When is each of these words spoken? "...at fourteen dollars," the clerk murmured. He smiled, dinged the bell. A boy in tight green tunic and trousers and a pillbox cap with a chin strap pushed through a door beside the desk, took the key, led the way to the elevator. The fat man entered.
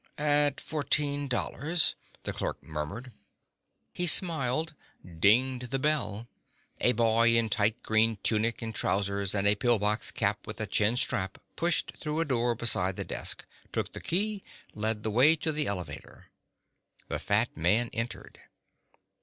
"...at 0.17 0.59
fourteen 0.59 1.27
dollars," 1.27 1.93
the 2.23 2.33
clerk 2.33 2.63
murmured. 2.63 3.11
He 3.93 4.07
smiled, 4.07 4.73
dinged 5.19 5.69
the 5.69 5.77
bell. 5.77 6.27
A 6.79 6.93
boy 6.93 7.35
in 7.37 7.49
tight 7.51 7.83
green 7.83 8.17
tunic 8.23 8.63
and 8.63 8.73
trousers 8.73 9.35
and 9.35 9.45
a 9.45 9.53
pillbox 9.53 10.09
cap 10.09 10.47
with 10.47 10.59
a 10.59 10.65
chin 10.65 10.97
strap 10.97 11.37
pushed 11.55 11.91
through 11.99 12.19
a 12.19 12.25
door 12.25 12.55
beside 12.55 12.95
the 12.95 13.03
desk, 13.05 13.45
took 13.71 13.93
the 13.93 14.01
key, 14.01 14.43
led 14.73 15.03
the 15.03 15.11
way 15.11 15.35
to 15.35 15.51
the 15.51 15.67
elevator. 15.67 16.31
The 17.07 17.19
fat 17.19 17.55
man 17.55 17.91
entered. 17.93 18.39